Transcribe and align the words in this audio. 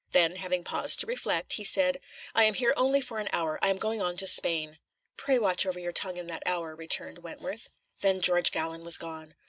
Then, 0.13 0.37
having 0.37 0.63
paused 0.63 0.99
to 1.01 1.05
reflect, 1.05 1.53
he 1.53 1.63
said: 1.63 1.99
"I 2.33 2.45
am 2.45 2.55
here 2.55 2.73
only 2.75 3.01
for 3.01 3.19
an 3.19 3.29
hour. 3.31 3.59
I'm 3.61 3.77
going 3.77 4.01
on 4.01 4.17
to 4.17 4.25
Spain." 4.25 4.79
"Pray 5.15 5.37
watch 5.37 5.63
over 5.63 5.79
your 5.79 5.91
tongue 5.91 6.17
in 6.17 6.25
that 6.25 6.41
hour," 6.43 6.73
returned 6.75 7.19
Wentworth. 7.19 7.69
Then 7.99 8.19
George 8.19 8.51
Gallon 8.51 8.83
was 8.83 8.97
gone. 8.97 9.35